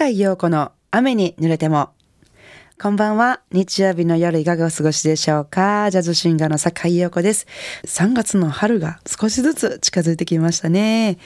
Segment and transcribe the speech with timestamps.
[0.00, 1.90] 坂井陽子の雨に濡れても。
[2.80, 3.42] こんばんは。
[3.52, 7.46] 日曜日の夜いかがお過ごしでしょうかジャズシンガーの坂井陽子です。
[7.84, 11.18] 3月の春が少しずつ近づいてきましたね。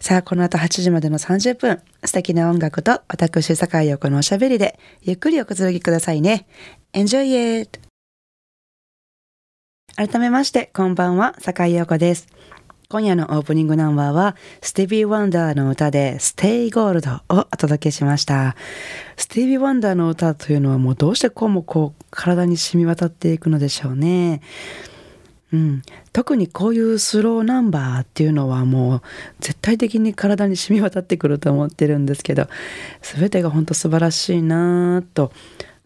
[0.00, 6.46] さあ、この後8時までの30分、素敵な音楽と私坂井陽子のおしゃべりでゆっくりおくつろぎくださいね。
[6.94, 7.80] Enjoy it!
[9.94, 12.28] 改めまして、こんばんは、坂井陽子です。
[12.92, 18.54] 今夜のオープニングナンバーは、スティービー・ワンダーの歌で、ステイ・ゴールドをお届けしました。
[19.16, 24.42] スティービー・ワンダーの歌というのはもうどうしてこうもこう体に染み渡っていくのでしょうね。
[25.54, 29.02] うん、特にこういうスローナンバーっていうのはもう
[29.40, 32.46] 絶対的に体に染み渡ってくると思ってるんですけど
[33.00, 35.32] 全てが本当素晴らしいなと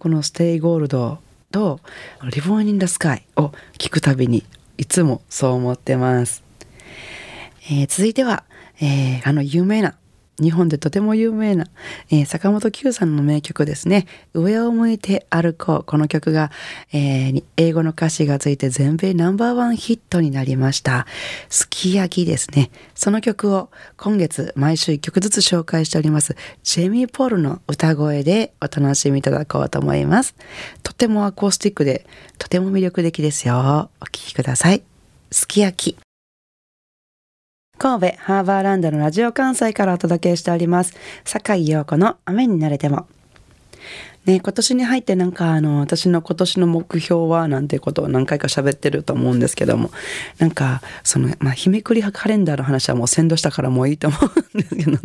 [0.00, 1.18] この「ステイ・ゴールド」
[1.52, 1.78] と
[2.34, 4.44] 「リボン・イン・ダ・スカイ」を聞くたびに
[4.76, 6.45] いつもそう思ってます。
[7.70, 8.44] えー、続いては、
[8.80, 9.96] えー、あの有名な
[10.40, 11.66] 日本でとても有名な、
[12.10, 14.06] えー、坂本九さんの名曲ですね。
[14.34, 15.84] 上を向いて歩こう。
[15.84, 16.50] この曲が、
[16.92, 21.06] えー、英語の歌詞がついて全米ナンバーワンヒットになりました。
[21.48, 22.70] すき焼きですね。
[22.94, 26.36] その曲を今月毎週1曲ずつ紹介しております。
[26.62, 30.34] ジェミー・ポールの歌声でお楽しみいただこうと思います。
[30.82, 33.90] とてもアコースティックでとても魅力的ですよ。
[34.00, 34.82] お聴きください。
[35.30, 36.05] すき焼き。
[37.78, 40.94] 神戸ハーバーランドのラジオ関西からお届けしております。
[41.24, 43.06] 坂井陽子の雨に慣れても。
[44.24, 49.90] ね、今年に入ってなんかあの、私の今年の目標はなんていうことを何回か喋ってると思うんですけども、
[50.38, 54.98] なんか、その、まあ、日めくりカレンダーの話はもう先導したからもういいと思うんですけどね。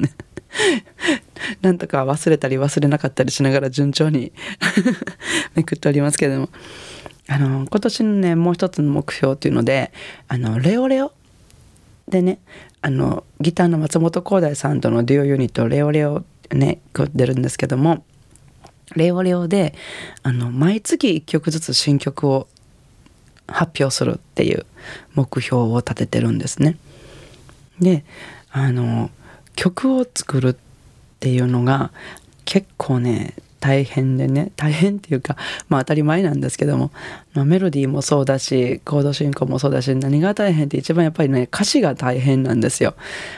[1.62, 4.32] なんとか忘れたり忘れなかったりしながら順調に
[5.56, 6.50] めくっておりますけども。
[7.28, 9.92] あの、今年のね、もう一つの目標っていうので、
[10.30, 11.12] あの、レオレオ
[12.12, 12.40] でね
[12.82, 18.04] あのギターの松本光大さんとのデュオユニットレオレオね出るんですけども
[18.96, 19.74] レオレオで
[20.22, 22.48] あの毎月1曲ずつ新曲を
[23.48, 24.66] 発表するっていう
[25.16, 26.78] 目標を立ててるんですね。
[27.80, 28.04] で
[28.52, 29.10] あの
[29.56, 30.56] 曲を作るっ
[31.20, 31.92] ていうのが
[32.44, 35.38] 結構ね大変でね大変っていうか
[35.70, 36.92] まあ当たり前なんですけども、
[37.34, 42.96] まあ、メロディーもそうだしコード進行もそうだし何が大変って一番やっぱりね歌詞が大変なんですよ。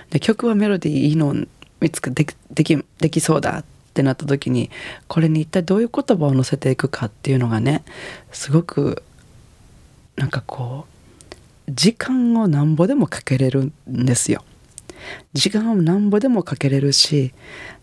[0.10, 1.36] で曲はメロディーいいの
[1.82, 4.72] 見つけでできできそうだってなった時に
[5.08, 7.84] これに一体どういう言葉を載せていくかっていうのがね
[8.32, 9.04] すごく
[10.16, 10.86] なんかこ
[11.68, 14.44] う時間をなんぼでもかけれるんですよ。
[15.34, 17.34] 時間をなんぼでもかけれるし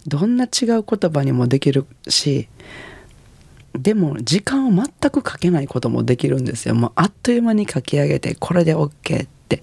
[0.07, 2.49] どんな違う言葉にもできるし
[3.75, 6.75] でも時間を全くかけないこともできるんですよ。
[6.75, 9.63] もうあっという間に書き上げてこれで OK って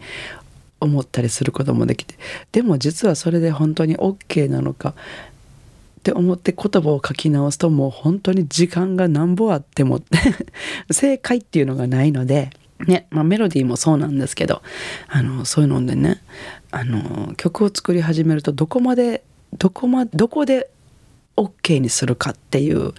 [0.79, 2.15] 思ったりすることもできて。
[2.53, 4.93] でも実はそれで本当に OK なのか
[5.99, 9.99] って思って言葉を書き直すともう本当に時間がなんぼあっても
[10.89, 12.51] 正解っていうのがないので
[12.85, 14.61] ね、まあ、メロディーもそうなんですけど
[15.07, 16.21] あのそういうのでね
[16.71, 19.23] あの曲を作り始めるとどこまで
[19.57, 20.69] どこまどこで
[21.37, 22.93] OK にするかっていう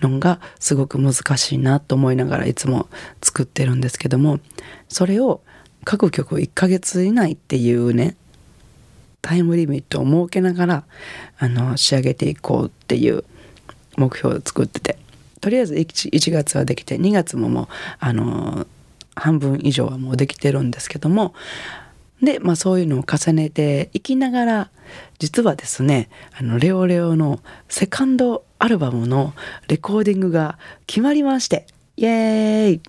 [0.00, 2.88] のがすごく難しいなと思いながらいつも
[3.22, 4.40] 作ってるんですけども
[4.88, 5.42] それを
[5.84, 8.16] 各曲を1ヶ月以内っていうね
[9.20, 10.84] タイムリミットを設けながら
[11.38, 13.24] あの仕上げていこうっていう
[13.96, 14.98] 目標を作ってて
[15.40, 17.68] とりあえず 1, 1月はできて2月ももう
[17.98, 18.66] あの
[19.14, 21.34] 半分以上はもうできてるんですけども
[22.22, 24.70] で、まあ、そういうのを重ねていきながら
[25.18, 26.08] 実はですね
[26.38, 29.34] あのレオレオのセカンドアルバムの
[29.68, 32.80] レコーディングが決まりましてイエーイ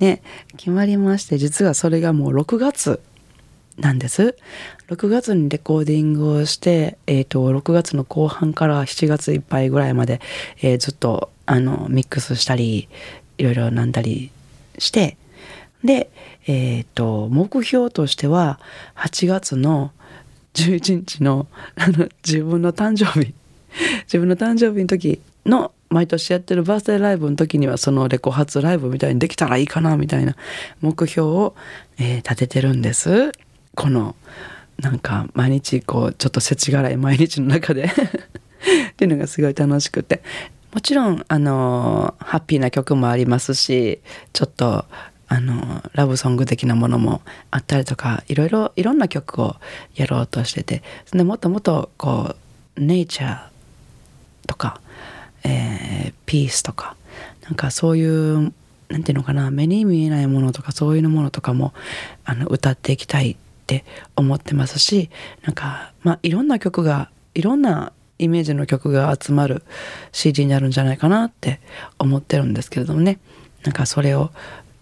[0.00, 0.22] ね
[0.56, 3.00] 決まりまして実はそれがもう6月
[3.78, 4.36] なんです。
[4.88, 10.20] 6月にレコーディングをして、え、ー、と、6月の後半から7月いっぱいぐらいまで、
[10.62, 12.88] えー、ずっと、あの、ミックスしたり、
[13.38, 14.30] いろいろなんだり
[14.78, 15.16] して、
[15.84, 16.10] で、
[16.46, 18.58] えっ、ー、と、目標としては、
[18.96, 19.92] 8月の
[20.54, 21.46] 11日の、
[21.76, 23.34] あの、自分の誕生日、
[24.04, 30.34] 自分の誕生日の時の、毎年やってるバースデーライブの時には、そのレコ発ライブみたいにできたらいいかな、みたいな
[30.80, 31.54] 目標を、
[31.98, 33.30] えー、立ててるんです。
[33.74, 34.16] この、
[34.80, 37.84] なんか、毎日、こう、ちょっと世知辛い毎日の中で
[38.90, 40.22] っていうのがすごい楽しくて。
[40.72, 44.00] もちろん、あの、ハッピーな曲もありますし、
[44.32, 44.86] ちょっと、
[45.28, 49.56] あのラブソング的なものもあったりとかいろいろいろんな曲を
[49.94, 50.82] やろうとしてて
[51.12, 52.34] でもっともっとこ
[52.76, 53.40] うネイチャー
[54.46, 54.80] とか、
[55.44, 56.96] えー、ピースとか
[57.44, 58.52] なんかそういう
[58.88, 61.72] なんていうのかな目に見えないものとかそういうものとかも
[62.24, 63.36] あの歌っていきたいっ
[63.66, 63.84] て
[64.14, 65.10] 思ってますし
[65.42, 69.62] なんかまあいろんな曲がいろんなイメージの曲が集まる
[70.12, 71.60] CD になるんじゃないかなって
[71.98, 73.18] 思ってるんですけれどもね。
[73.64, 74.30] なんかそれを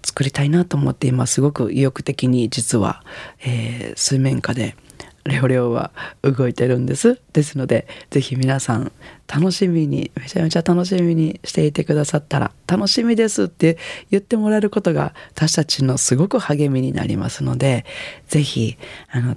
[0.04, 3.02] 作りたいなと思って今すごく意欲的に実は、
[3.44, 4.76] えー、水面下で
[5.24, 7.20] レオレオは動いてるんです。
[7.32, 8.90] ですので是非皆さん
[9.28, 13.78] 楽しみにめちゃめちゃ楽しみにしていてくださったら楽しみですって
[14.10, 17.84] 言ってもらえることが私たちのすごく励みになりますので
[18.28, 18.76] 是非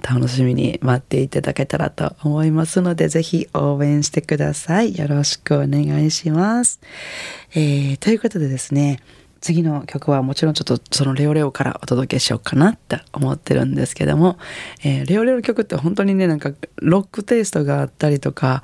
[0.02, 4.98] 楽しみに待っていただけたらと思いますので是非応援してください。
[4.98, 6.80] よろしくお願いします、
[7.54, 9.00] えー、ということでですね
[9.40, 14.38] 次の曲はもちろんちょっとそのレオレオからお届けしようかなって思ってるんですけども、
[14.82, 18.62] えー、レオレオの曲って本当にねなんかロックテイストがあったりとか、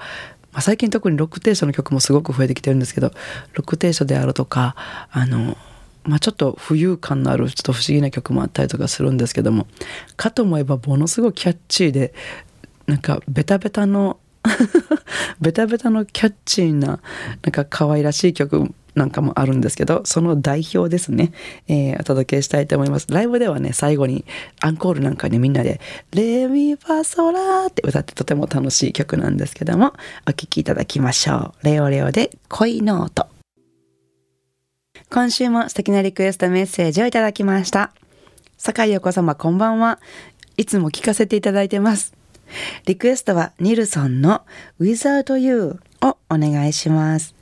[0.52, 3.08] まあ、最近特にロックテイストの曲もすごく増えてきてるんですけど
[3.52, 4.74] ロックテイストであるとか
[5.10, 5.56] あの
[6.04, 9.68] まあ、ちょっと浮遊感のあるちょっと不思議な曲もあったりとかするんですけども
[10.16, 12.12] かと思えばものすごいキャッチーで
[12.86, 14.18] なんかベタベタの
[15.40, 17.00] ベタベタのキャッチーな
[17.42, 21.32] なんか可愛らしい曲なんかもあるんですけどその代表ですね、
[21.68, 23.06] えー、お届けしたいと思います。
[23.10, 24.24] ライブではね最後に
[24.60, 25.80] アンコールなんかにみんなで
[26.12, 29.94] 「レミファソラー」って歌ってとても楽しい曲なんですけども
[30.26, 31.64] お聴きいただきましょう。
[31.64, 33.28] レオレオで恋ノート
[35.08, 37.92] 今週も素敵なリクエストメッセージをいただきました。
[38.58, 39.98] 酒井陽子様こんばんは。
[40.56, 42.14] いつも聞かせていただいてます。
[42.86, 44.42] リクエストはニルソンの
[44.80, 47.34] Without You をお願いします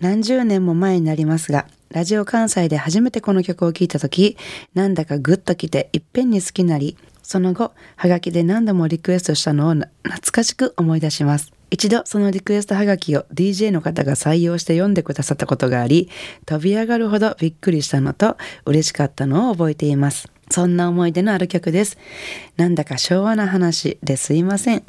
[0.00, 4.38] 何十年も前になりますが、ラジオ関西で初めてこの曲を聴いた時、
[4.72, 9.90] なんだかグッときていっぺんに好きなり、その後、ハガキで何度もリクエストしたのを懐
[10.32, 11.52] かしく思い出します。
[11.70, 16.08] 一度そのリクエストハガキを DJ の方が採用して読んでくださったことがあり、
[16.46, 20.28] 飛び上がるほどびっくりしたのと嬉しかったのを覚えています。
[20.50, 21.96] そんな思い出のある曲です。
[22.56, 24.82] なんだか昭和な話ですいません。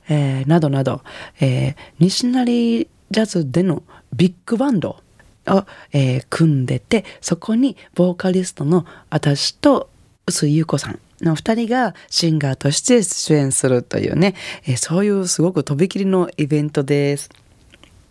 [0.08, 1.02] えー、などなど、
[1.40, 3.82] えー、西成ジャズでの
[4.14, 5.02] ビッグバンド
[5.48, 9.90] を、えー、組んでてそこにボーカリストの私と
[10.26, 17.30] 臼井優子さんの2人がシンガーとして出演するというね、えー、そういうすごくとびきりのイベントです。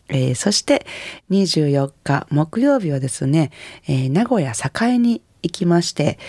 [0.08, 0.86] えー、そして
[1.32, 3.52] 24日木曜日はですね、
[3.88, 6.20] えー、名古屋栄に行きまして、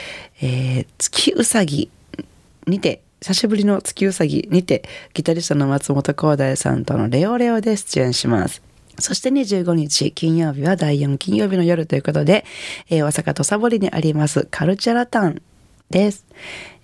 [0.40, 1.90] えー、月うさぎ
[2.66, 8.62] にて久しぶりの月うさぎにてギタリストの松本光大さんとのレオレオで出演します。
[8.98, 12.46] そして25日金曜日は第4金曜日の夜ということで、
[12.88, 15.42] えー、大阪土佐堀にありますカルチャラタン
[15.90, 16.24] です。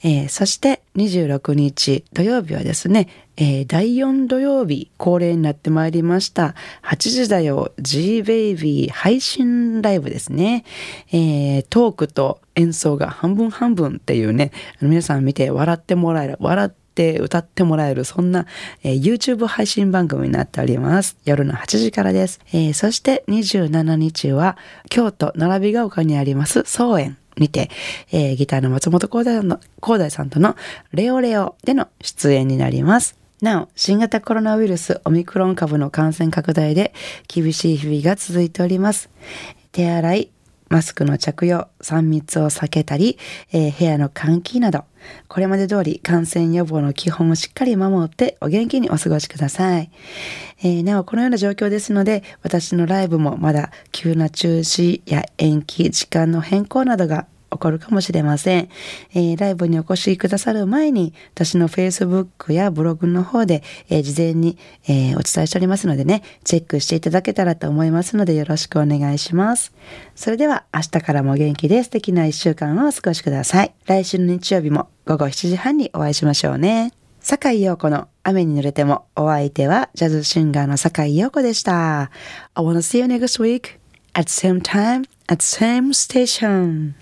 [0.05, 10.65] えー、そして26日土曜日はですね、えー、第4土曜日恒例になってまいりました8時だよ G-Baby 配信ライブですね、
[11.13, 18.47] えー、トークと演奏が半分半分っていうね皆さん見て笑ってもらえる笑って歌ってもらえるそんな、
[18.83, 21.17] えー、YouTube 配信番組になっております。
[21.25, 22.39] 夜の8時からです、
[22.75, 24.59] そして27日は
[24.91, 27.17] 京都並びが丘にあります総園。
[27.39, 27.71] にて、
[28.13, 30.57] えー、ギターの松本光大の光大さんとの
[30.93, 33.17] レオレオでの出演になります。
[33.41, 36.95] なお、新型コロナウイルスオミクロン株の感染拡大で
[37.27, 39.11] 厳しい日々が続いております。
[39.73, 40.32] 手洗い、
[40.73, 43.19] マスクの着用、3密を避けたり、
[43.53, 44.87] えー、部屋の換気など、
[45.29, 49.91] これまで通り感染予防の基本をしっかり守ってお元気にお過ごしください。
[50.63, 58.69] えー、なお、このような状況ですので、私のライブもまだ急な中止や延期、時間の変更などが起こるかもしれません。
[59.15, 69.73] えー、ライブにお越しくださる前に、私の Facebook やブログの方で、えー、事前に、えー、お伝えしておりますのでね、チェックしていただけたらと思いますので、よろしくお願いします。
[70.15, 73.73] それでは、明日からも元気で素敵な一週間をお過ごしください。
[73.87, 76.93] 来週の日曜日も午後7時半にお会いしましょうね。
[77.21, 82.11] 坂井陽子の雨に濡れてもお相手はジャズシンガーの坂井陽子でした。
[82.55, 83.79] I wanna see you next week
[84.15, 87.02] at same time at same station.